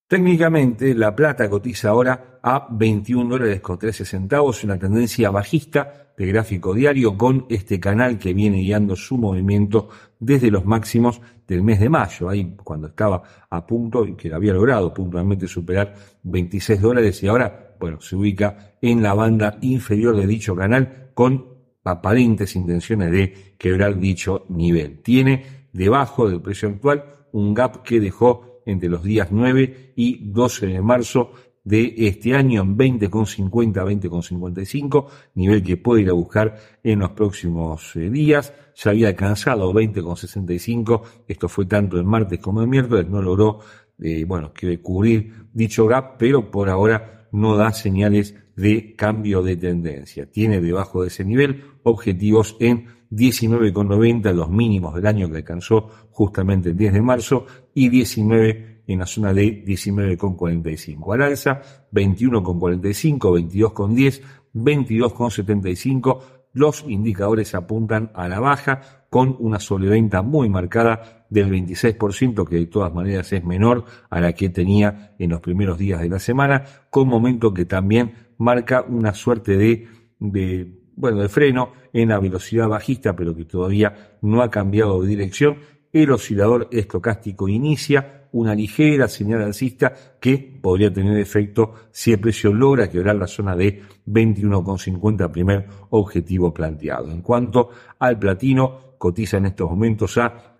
Técnicamente, 0.06 0.94
la 0.94 1.16
plata 1.16 1.48
cotiza 1.48 1.88
ahora 1.88 2.33
a 2.46 2.68
21 2.70 3.30
dólares 3.30 3.62
con 3.62 3.78
13 3.78 4.04
centavos, 4.04 4.64
una 4.64 4.78
tendencia 4.78 5.30
bajista 5.30 6.12
de 6.14 6.26
gráfico 6.26 6.74
diario 6.74 7.16
con 7.16 7.46
este 7.48 7.80
canal 7.80 8.18
que 8.18 8.34
viene 8.34 8.58
guiando 8.58 8.96
su 8.96 9.16
movimiento 9.16 9.88
desde 10.18 10.50
los 10.50 10.66
máximos 10.66 11.22
del 11.48 11.62
mes 11.62 11.80
de 11.80 11.88
mayo, 11.88 12.28
ahí 12.28 12.54
cuando 12.62 12.88
estaba 12.88 13.22
a 13.48 13.66
punto 13.66 14.04
y 14.04 14.14
que 14.14 14.32
había 14.34 14.52
logrado 14.52 14.92
puntualmente 14.92 15.48
superar 15.48 15.94
26 16.22 16.82
dólares 16.82 17.22
y 17.22 17.28
ahora 17.28 17.76
bueno, 17.80 18.02
se 18.02 18.14
ubica 18.14 18.76
en 18.82 19.02
la 19.02 19.14
banda 19.14 19.56
inferior 19.62 20.14
de 20.14 20.26
dicho 20.26 20.54
canal 20.54 21.12
con 21.14 21.46
aparentes 21.82 22.56
intenciones 22.56 23.10
de 23.10 23.54
quebrar 23.56 23.98
dicho 23.98 24.44
nivel. 24.50 25.00
Tiene 25.00 25.66
debajo 25.72 26.28
del 26.28 26.42
precio 26.42 26.68
actual 26.68 27.04
un 27.32 27.54
gap 27.54 27.82
que 27.82 28.00
dejó 28.00 28.60
entre 28.66 28.90
los 28.90 29.02
días 29.02 29.28
9 29.30 29.92
y 29.96 30.30
12 30.30 30.66
de 30.66 30.82
marzo 30.82 31.32
de 31.64 31.94
este 31.96 32.34
año 32.34 32.62
en 32.62 32.76
20,50 32.76 33.72
20,55, 33.72 35.06
nivel 35.34 35.62
que 35.62 35.78
puede 35.78 36.02
ir 36.02 36.10
a 36.10 36.12
buscar 36.12 36.56
en 36.82 37.00
los 37.00 37.10
próximos 37.10 37.96
eh, 37.96 38.10
días. 38.10 38.52
Ya 38.76 38.90
había 38.90 39.08
alcanzado 39.08 39.72
20,65, 39.72 41.02
esto 41.26 41.48
fue 41.48 41.64
tanto 41.66 41.96
el 41.96 42.04
martes 42.04 42.38
como 42.38 42.60
el 42.60 42.68
miércoles, 42.68 43.08
no 43.08 43.22
logró, 43.22 43.60
eh, 44.00 44.24
bueno, 44.24 44.52
cubrir 44.82 45.32
dicho 45.52 45.86
gap, 45.86 46.16
pero 46.18 46.50
por 46.50 46.68
ahora 46.68 47.28
no 47.32 47.56
da 47.56 47.72
señales 47.72 48.34
de 48.56 48.94
cambio 48.94 49.42
de 49.42 49.56
tendencia. 49.56 50.30
Tiene 50.30 50.60
debajo 50.60 51.02
de 51.02 51.08
ese 51.08 51.24
nivel 51.24 51.64
objetivos 51.82 52.56
en 52.60 52.86
19,90, 53.10 54.32
los 54.32 54.50
mínimos 54.50 54.94
del 54.94 55.06
año 55.06 55.30
que 55.30 55.38
alcanzó 55.38 55.88
justamente 56.10 56.70
el 56.70 56.76
10 56.76 56.92
de 56.94 57.02
marzo, 57.02 57.46
y 57.74 57.88
19 57.88 58.73
en 58.86 58.98
la 58.98 59.06
zona 59.06 59.32
de 59.32 59.64
19,45. 59.64 61.14
Al 61.14 61.22
alza, 61.22 61.60
21,45, 61.92 63.18
22,10, 63.18 64.22
22,75. 64.54 66.20
Los 66.52 66.84
indicadores 66.86 67.54
apuntan 67.54 68.12
a 68.14 68.28
la 68.28 68.38
baja 68.38 69.04
con 69.10 69.36
una 69.40 69.58
sobreventa 69.58 70.22
muy 70.22 70.48
marcada 70.48 71.26
del 71.30 71.50
26%, 71.50 72.48
que 72.48 72.56
de 72.56 72.66
todas 72.66 72.92
maneras 72.94 73.32
es 73.32 73.44
menor 73.44 73.84
a 74.10 74.20
la 74.20 74.32
que 74.32 74.48
tenía 74.50 75.14
en 75.18 75.30
los 75.30 75.40
primeros 75.40 75.78
días 75.78 76.00
de 76.00 76.08
la 76.08 76.18
semana, 76.18 76.64
con 76.90 77.08
momento 77.08 77.52
que 77.52 77.64
también 77.64 78.14
marca 78.38 78.82
una 78.82 79.14
suerte 79.14 79.56
de, 79.56 79.88
de 80.18 80.84
bueno, 80.96 81.20
de 81.20 81.28
freno 81.28 81.72
en 81.92 82.08
la 82.08 82.18
velocidad 82.18 82.68
bajista, 82.68 83.16
pero 83.16 83.34
que 83.34 83.44
todavía 83.44 84.16
no 84.22 84.42
ha 84.42 84.50
cambiado 84.50 85.02
de 85.02 85.08
dirección. 85.08 85.58
El 85.94 86.10
oscilador 86.10 86.66
estocástico 86.72 87.48
inicia 87.48 88.26
una 88.32 88.52
ligera 88.52 89.06
señal 89.06 89.42
alcista 89.42 89.94
que 90.20 90.58
podría 90.60 90.92
tener 90.92 91.16
efecto 91.18 91.74
si 91.92 92.12
el 92.12 92.18
precio 92.18 92.52
logra 92.52 92.90
quebrar 92.90 93.14
la 93.14 93.28
zona 93.28 93.54
de 93.54 93.80
21,50 94.04 95.30
primer 95.30 95.68
objetivo 95.90 96.52
planteado. 96.52 97.12
En 97.12 97.22
cuanto 97.22 97.70
al 98.00 98.18
platino, 98.18 98.96
cotiza 98.98 99.36
en 99.36 99.46
estos 99.46 99.70
momentos 99.70 100.18
a 100.18 100.54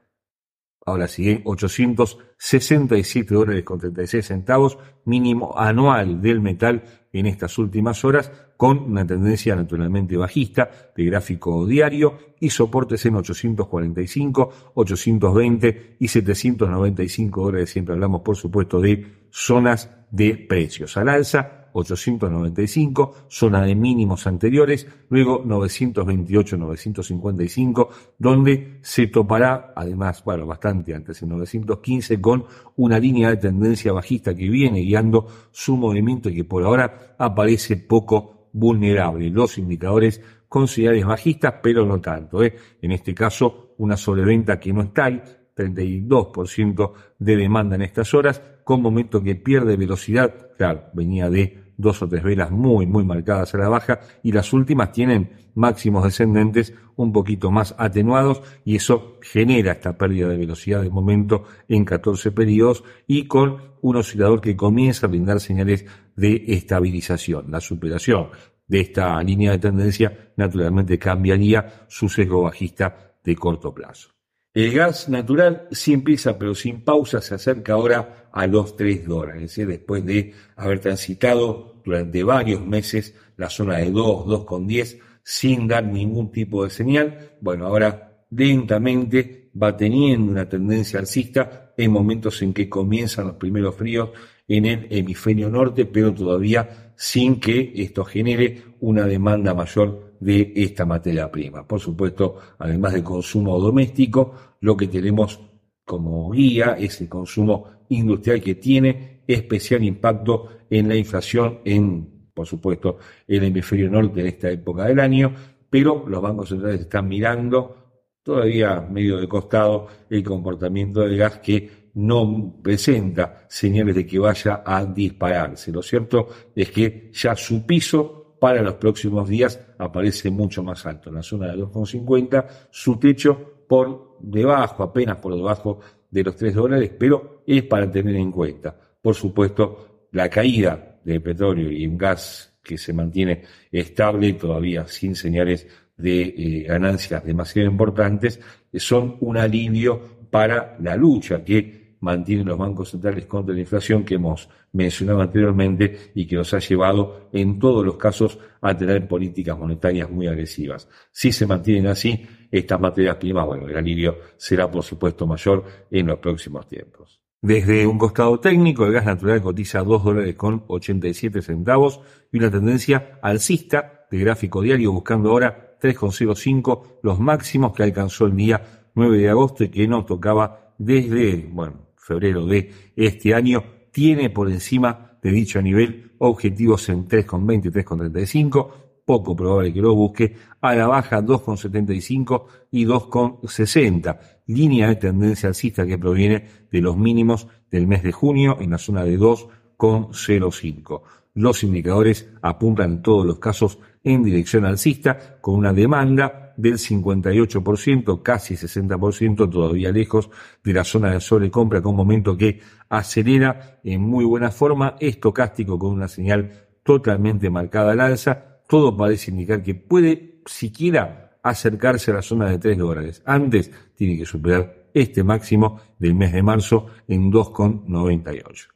Ahora 0.87 1.09
sigue 1.09 1.41
867 1.45 3.35
dólares 3.35 3.65
con 3.65 3.79
36 3.79 4.27
centavos, 4.27 4.79
mínimo 5.07 5.59
anual 5.59 6.21
del 6.21 6.43
metal 6.43 6.85
en 7.11 7.27
estas 7.27 7.57
últimas 7.57 8.05
horas, 8.05 8.31
con 8.57 8.79
una 8.79 9.07
tendencia 9.07 9.57
naturalmente 9.57 10.17
bajista 10.17 10.71
de 10.97 11.05
gráfico 11.05 11.67
diario 11.67 12.19
y 12.41 12.51
soportes 12.51 13.05
en 13.07 13.17
845, 13.17 14.53
820 14.75 15.97
y 15.99 16.09
795 16.09 17.43
dólares. 17.43 17.71
Siempre 17.71 17.95
hablamos, 17.95 18.23
por 18.23 18.37
supuesto, 18.37 18.81
de 18.81 19.07
zonas 19.31 19.91
de 20.11 20.37
precios 20.37 20.97
al 20.97 21.09
alza 21.09 21.65
895, 21.75 23.27
zona 23.29 23.63
de 23.63 23.75
mínimos 23.75 24.29
anteriores, 24.29 24.87
luego 25.09 25.43
928, 25.45 26.57
955, 26.57 27.89
donde 28.17 28.79
se 28.81 29.09
topará, 29.09 29.73
además, 29.75 30.23
bueno, 30.25 30.47
bastante 30.47 30.95
antes, 30.95 31.21
en 31.23 31.31
915, 31.31 32.21
con 32.21 32.45
una 32.77 33.01
línea 33.01 33.31
de 33.31 33.39
tendencia 33.39 33.93
bajista 33.93 34.37
que 34.37 34.49
viene 34.49 34.81
guiando 34.81 35.27
su 35.51 35.77
movimiento 35.77 36.29
y 36.29 36.37
que 36.37 36.45
por 36.45 36.63
ahora 36.63 37.17
aparece 37.19 37.77
poco 37.77 38.34
vulnerable. 38.55 39.29
Los 39.29 39.59
indicadores 39.59 40.23
con 40.49 40.69
señales 40.69 41.05
bajistas, 41.05 41.57
pero 41.63 41.85
no 41.85 42.01
tanto. 42.01 42.43
¿eh? 42.43 42.55
En 42.81 42.93
este 42.93 43.13
caso, 43.13 43.75
una 43.79 43.97
sobreventa 43.97 44.59
que 44.59 44.73
no 44.73 44.83
está 44.83 45.07
ahí, 45.07 45.23
32% 45.55 46.93
de 47.19 47.37
demanda 47.37 47.77
en 47.77 47.83
estas 47.83 48.15
horas, 48.15 48.41
con 48.65 48.81
momento 48.81 49.23
que 49.23 49.35
pierde 49.35 49.77
velocidad, 49.77 50.53
claro, 50.57 50.85
venía 50.95 51.29
de 51.29 51.64
dos 51.77 52.03
o 52.03 52.09
tres 52.09 52.23
velas 52.23 52.51
muy, 52.51 52.87
muy 52.87 53.05
marcadas 53.05 53.55
a 53.55 53.59
la 53.59 53.69
baja 53.69 54.01
y 54.23 54.33
las 54.33 54.53
últimas 54.53 54.93
tienen 54.93 55.31
máximos 55.55 56.05
descendentes 56.05 56.75
un 56.97 57.13
poquito 57.13 57.51
más 57.51 57.75
atenuados 57.79 58.43
y 58.65 58.77
eso 58.77 59.19
genera 59.23 59.73
esta 59.73 59.97
pérdida 59.97 60.29
de 60.29 60.37
velocidad 60.37 60.83
de 60.83 60.91
momento 60.91 61.45
en 61.69 61.85
14 61.85 62.33
periodos 62.33 62.85
y 63.07 63.27
con 63.27 63.75
un 63.81 63.97
oscilador 63.97 64.41
que 64.41 64.57
comienza 64.57 65.07
a 65.07 65.11
brindar 65.11 65.41
señales 65.41 65.85
de 66.17 66.45
estabilización. 66.49 67.51
La 67.51 67.61
superación 67.61 68.29
de 68.67 68.81
esta 68.81 69.23
línea 69.23 69.53
de 69.53 69.59
tendencia 69.59 70.33
naturalmente 70.37 70.99
cambiaría 70.99 71.87
su 71.89 72.09
sesgo 72.09 72.43
bajista 72.43 73.17
de 73.23 73.37
corto 73.37 73.75
plazo. 73.75 74.14
El 74.55 74.73
gas 74.73 75.09
natural 75.09 75.67
sí 75.73 75.93
empieza, 75.93 76.39
pero 76.39 76.55
sin 76.55 76.83
pausa, 76.83 77.21
se 77.21 77.35
acerca 77.35 77.73
ahora 77.73 78.29
a 78.31 78.47
los 78.47 78.77
3 78.77 79.05
dólares, 79.05 79.59
¿eh? 79.59 79.67
después 79.67 80.05
de 80.07 80.33
haber 80.55 80.79
transitado 80.79 81.83
durante 81.85 82.23
varios 82.23 82.65
meses 82.65 83.17
la 83.37 83.51
zona 83.51 83.79
de 83.79 83.91
2, 83.91 84.27
2,10, 84.27 85.01
sin 85.25 85.67
dar 85.67 85.85
ningún 85.85 86.31
tipo 86.31 86.63
de 86.63 86.71
señal. 86.71 87.33
Bueno, 87.41 87.67
ahora 87.67 88.27
lentamente 88.31 89.51
va 89.61 89.77
teniendo 89.77 90.31
una 90.31 90.49
tendencia 90.49 91.01
alcista 91.01 91.73
en 91.77 91.91
momentos 91.91 92.41
en 92.43 92.55
que 92.55 92.69
comienzan 92.69 93.27
los 93.27 93.37
primeros 93.37 93.75
fríos 93.75 94.11
en 94.47 94.67
el 94.67 94.87
hemisferio 94.89 95.51
norte, 95.51 95.85
pero 95.85 96.15
todavía 96.15 96.93
sin 96.97 97.41
que 97.41 97.73
esto 97.75 98.05
genere 98.05 98.63
una 98.79 99.05
demanda 99.05 99.53
mayor 99.53 100.14
de 100.25 100.55
esta 100.57 100.87
materia 100.87 101.31
prima. 101.31 101.67
Por 101.69 101.79
supuesto, 101.79 102.39
además 102.59 102.95
del 102.95 103.03
consumo 103.03 103.61
doméstico, 103.61 104.57
lo 104.61 104.75
que 104.75 104.89
tenemos 104.89 105.39
como 105.85 106.31
guía 106.31 106.77
es 106.79 106.99
el 107.03 107.11
consumo 107.11 107.67
industrial 107.91 108.41
que 108.41 108.55
tiene 108.55 109.23
especial 109.27 109.85
impacto 109.85 110.49
en 110.71 110.89
la 110.89 110.97
inflación 110.97 111.59
en, 111.63 112.31
por 112.33 112.47
supuesto, 112.47 112.97
el 113.29 113.45
hemisferio 113.45 113.91
norte 113.91 114.21
en 114.23 114.29
esta 114.29 114.51
época 114.51 114.87
del 114.87 114.99
año, 114.99 115.35
pero 115.69 116.07
los 116.09 116.23
bancos 116.23 116.49
centrales 116.49 116.81
están 116.81 117.07
mirando 117.07 117.77
todavía 118.23 118.81
medio 118.81 119.19
de 119.19 119.29
costado 119.29 119.89
el 120.09 120.25
comportamiento 120.25 121.01
del 121.01 121.19
gas 121.19 121.39
que 121.41 121.91
no 121.97 122.61
presenta 122.63 123.45
señales 123.47 123.95
de 123.95 124.07
que 124.07 124.19
vaya 124.19 124.63
a 124.65 124.87
dispararse. 124.87 125.71
Lo 125.71 125.83
cierto 125.83 126.29
es 126.57 126.71
que 126.71 127.11
ya 127.13 127.37
su 127.37 127.67
piso 127.67 128.24
para 128.45 128.61
los 128.61 128.75
próximos 128.75 129.27
días 129.27 129.59
aparece 129.79 130.29
mucho 130.29 130.63
más 130.63 130.85
alto, 130.85 131.09
en 131.09 131.15
la 131.15 131.23
zona 131.23 131.47
de 131.47 131.63
2,50, 131.63 132.47
su 132.71 132.99
techo 132.99 133.65
por 133.67 134.19
debajo, 134.21 134.83
apenas 134.83 135.17
por 135.17 135.35
debajo 135.35 135.81
de 136.11 136.25
los 136.25 136.37
3 136.37 136.55
dólares, 136.55 136.91
pero 136.99 137.43
es 137.47 137.63
para 137.63 137.91
tener 137.91 138.15
en 138.17 138.31
cuenta. 138.31 138.79
Por 139.01 139.15
supuesto, 139.15 140.09
la 140.13 140.29
caída 140.29 141.01
de 141.03 141.21
petróleo 141.21 141.73
y 141.73 141.87
un 141.87 141.97
gas 141.97 142.59
que 142.63 142.77
se 142.77 142.93
mantiene 142.93 143.45
estable, 143.73 144.35
todavía 144.35 144.87
sin 144.89 145.15
señales 145.15 145.67
de 145.97 146.25
eh, 146.25 146.65
ganancias 146.69 147.25
demasiado 147.25 147.71
importantes, 147.71 148.39
son 148.75 149.17
un 149.21 149.39
alivio 149.39 150.19
para 150.29 150.77
la 150.83 150.97
lucha 150.97 151.43
que 151.43 151.84
mantienen 152.05 152.47
los 152.47 152.59
bancos 152.59 152.91
centrales 152.91 153.27
contra 153.27 153.55
la 153.55 153.61
inflación 153.61 154.05
que 154.05 154.15
hemos 154.15 154.49
mencionado 154.73 155.23
anteriormente 155.23 156.13
y 156.15 156.27
que 156.27 156.37
nos 156.37 156.53
ha 156.55 156.59
llevado 156.59 157.29
en 157.33 157.59
todos 157.59 157.85
los 157.85 157.97
casos 157.97 158.39
a 158.61 158.77
tener 158.77 159.09
políticas 159.09 159.59
monetarias 159.59 160.11
muy 160.11 160.27
agresivas. 160.27 160.89
Si 161.11 161.33
se 161.33 161.47
mantienen 161.47 161.87
así, 161.87 162.27
estas 162.51 162.79
materias 162.79 163.17
primas, 163.17 163.47
bueno, 163.47 163.67
el 163.67 163.77
alivio 163.77 164.19
será 164.37 164.71
por 164.71 164.83
supuesto 164.83 165.27
mayor 165.27 165.65
en 165.91 166.07
los 166.07 166.19
próximos 166.19 166.69
tiempos. 166.69 167.21
Desde 167.41 167.87
un 167.87 167.99
costado 167.99 168.39
técnico, 168.41 168.87
el 168.87 168.93
gas 168.93 169.05
natural 169.05 169.43
cotiza 169.43 169.83
2 169.83 170.05
dólares 170.05 170.35
con 170.35 170.65
87 170.67 171.43
centavos 171.43 172.01
y 172.33 172.39
una 172.39 172.51
tendencia 172.51 173.19
alcista 173.23 174.07
de 174.11 174.19
gráfico 174.19 174.63
diario 174.63 174.93
buscando 174.93 175.31
ahora 175.31 175.77
3,05 175.81 177.01
los 177.03 177.21
máximos 177.21 177.75
que 177.75 177.83
alcanzó 177.83 178.27
el 178.27 178.37
día 178.37 178.89
9 178.95 179.19
de 179.19 179.29
agosto 179.29 179.65
y 179.65 179.69
que 179.69 179.87
no 179.87 180.05
tocaba 180.05 180.75
desde, 180.79 181.49
bueno, 181.51 181.89
febrero 182.05 182.47
de 182.47 182.71
este 182.95 183.35
año. 183.35 183.65
Tiene 183.91 184.31
por 184.31 184.51
encima 184.51 185.19
de 185.23 185.31
dicho 185.31 185.63
nivel 185.63 186.13
objetivos 186.19 186.89
en 186.89 187.09
3,20 187.09 187.67
y 187.67 187.71
3,35 187.71 188.85
poco 189.05 189.37
probable 189.37 189.73
que 189.73 189.81
lo 189.81 189.95
busque, 189.95 190.35
a 190.61 190.75
la 190.75 190.87
baja 190.87 191.23
2,75 191.23 192.45
y 192.71 192.87
2,60, 192.87 194.19
línea 194.47 194.89
de 194.89 194.97
tendencia 194.97 195.49
alcista 195.49 195.87
que 195.87 195.99
proviene 195.99 196.47
de 196.71 196.81
los 196.81 196.97
mínimos 196.97 197.47
del 197.71 197.87
mes 197.87 198.03
de 198.03 198.13
junio 198.13 198.57
en 198.61 198.71
la 198.71 198.79
zona 198.79 199.05
de 199.05 199.19
2,05. 199.19 201.03
Los 201.35 201.65
indicadores 201.65 202.31
apuntan 202.41 202.93
en 202.93 203.03
todos 203.03 203.27
los 203.27 203.39
casos 203.39 203.79
en 204.03 204.23
dirección 204.23 204.65
alcista, 204.65 205.39
con 205.41 205.57
una 205.57 205.73
demanda 205.73 206.44
del 206.57 206.75
58%, 206.75 208.23
casi 208.23 208.55
60%, 208.55 209.51
todavía 209.51 209.93
lejos 209.93 210.31
de 210.63 210.73
la 210.73 210.85
zona 210.85 211.11
de 211.11 211.21
sobrecompra, 211.21 211.83
con 211.83 211.91
un 211.91 211.97
momento 211.97 212.37
que 212.37 212.61
acelera 212.89 213.81
en 213.83 214.01
muy 214.01 214.25
buena 214.25 214.51
forma, 214.51 214.97
estocástico 215.01 215.79
con 215.79 215.93
una 215.93 216.09
señal 216.09 216.69
totalmente 216.83 217.51
marcada 217.51 217.93
al 217.93 218.01
alza, 218.01 218.61
todo 218.69 218.97
parece 218.97 219.31
indicar 219.31 219.63
que 219.63 219.75
puede 219.75 220.43
siquiera 220.47 221.39
acercarse 221.43 222.11
a 222.11 222.15
la 222.15 222.23
zona 222.23 222.49
de 222.49 222.59
3 222.59 222.79
dólares. 222.79 223.23
Antes 223.25 223.71
tiene 223.95 224.19
que 224.19 224.25
superar 224.25 224.89
este 224.95 225.23
máximo 225.25 225.81
del 225.99 226.15
mes 226.15 226.33
de 226.33 226.43
marzo 226.43 226.87
en 227.09 227.31
2,98. 227.31 228.69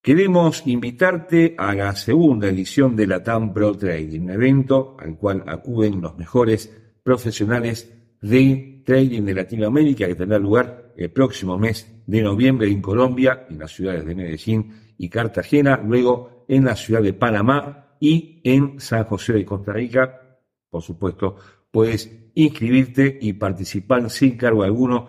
Queremos 0.00 0.66
invitarte 0.66 1.54
a 1.58 1.74
la 1.74 1.94
segunda 1.94 2.48
edición 2.48 2.96
de 2.96 3.06
la 3.06 3.22
TAM 3.22 3.52
Pro 3.52 3.76
Trading, 3.76 4.20
un 4.20 4.30
evento 4.30 4.96
al 4.98 5.16
cual 5.16 5.44
acuden 5.46 6.00
los 6.00 6.16
mejores 6.16 6.72
profesionales 7.08 7.90
de 8.20 8.82
trading 8.84 9.22
de 9.22 9.32
Latinoamérica 9.32 10.06
que 10.06 10.14
tendrá 10.14 10.38
lugar 10.38 10.92
el 10.94 11.10
próximo 11.10 11.56
mes 11.56 12.02
de 12.06 12.20
noviembre 12.20 12.68
en 12.68 12.82
Colombia, 12.82 13.46
en 13.48 13.58
las 13.58 13.72
ciudades 13.72 14.04
de 14.04 14.14
Medellín 14.14 14.74
y 14.98 15.08
Cartagena, 15.08 15.80
luego 15.82 16.44
en 16.48 16.66
la 16.66 16.76
ciudad 16.76 17.00
de 17.00 17.14
Panamá 17.14 17.96
y 17.98 18.42
en 18.44 18.78
San 18.78 19.04
José 19.04 19.32
de 19.32 19.46
Costa 19.46 19.72
Rica, 19.72 20.20
por 20.68 20.82
supuesto, 20.82 21.36
puedes 21.70 22.30
inscribirte 22.34 23.18
y 23.22 23.32
participar 23.32 24.10
sin 24.10 24.36
cargo 24.36 24.62
alguno 24.62 25.08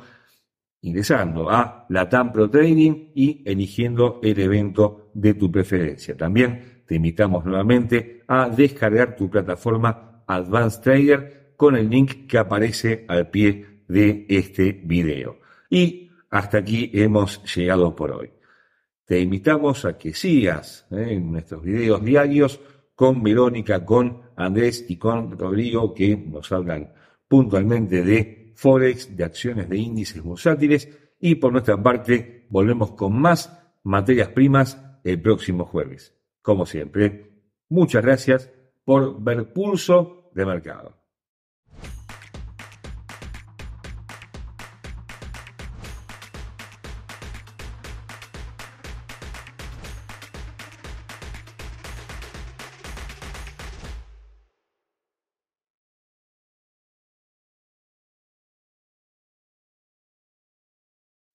ingresando 0.80 1.50
a 1.50 1.86
Latam 1.90 2.32
Pro 2.32 2.50
Trading 2.50 3.12
y 3.14 3.44
eligiendo 3.46 4.22
el 4.24 4.40
evento 4.40 5.12
de 5.14 5.34
tu 5.34 5.52
preferencia. 5.52 6.16
También 6.16 6.84
te 6.88 6.96
invitamos 6.96 7.44
nuevamente 7.44 8.24
a 8.26 8.48
descargar 8.48 9.18
tu 9.18 9.30
plataforma 9.30 10.24
Advanced 10.26 10.82
Trader 10.82 11.39
con 11.60 11.76
el 11.76 11.90
link 11.90 12.26
que 12.26 12.38
aparece 12.38 13.04
al 13.10 13.30
pie 13.30 13.82
de 13.90 14.26
este 14.30 14.72
video. 14.72 15.42
Y 15.70 16.10
hasta 16.30 16.60
aquí 16.60 16.90
hemos 16.94 17.44
llegado 17.54 17.94
por 17.94 18.12
hoy. 18.14 18.32
Te 19.04 19.20
invitamos 19.20 19.84
a 19.84 19.98
que 19.98 20.14
sigas 20.14 20.88
¿eh? 20.90 21.08
en 21.10 21.34
nuestros 21.34 21.62
videos 21.62 22.02
diarios 22.02 22.62
con 22.96 23.22
Verónica, 23.22 23.84
con 23.84 24.22
Andrés 24.38 24.86
y 24.88 24.96
con 24.96 25.38
Rodrigo, 25.38 25.94
que 25.94 26.16
nos 26.16 26.50
hablan 26.54 26.94
puntualmente 27.28 28.04
de 28.04 28.54
Forex, 28.56 29.18
de 29.18 29.26
acciones 29.26 29.68
de 29.68 29.80
índices 29.80 30.24
bursátiles, 30.24 30.88
y 31.20 31.36
por 31.36 31.52
nuestra 31.52 31.76
parte 31.84 32.48
volvemos 32.50 32.92
con 32.92 33.20
más 33.20 33.54
materias 33.84 34.30
primas 34.30 34.82
el 35.04 35.22
próximo 35.22 35.66
jueves. 35.66 36.16
Como 36.42 36.66
siempre, 36.66 37.34
muchas 37.68 38.02
gracias 38.02 38.50
por 38.86 39.22
ver 39.22 39.52
pulso 39.52 40.32
de 40.34 40.46
mercado. 40.46 40.99